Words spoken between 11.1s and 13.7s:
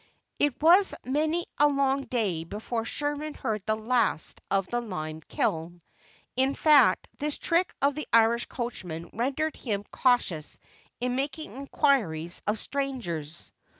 making inquiries of strangers.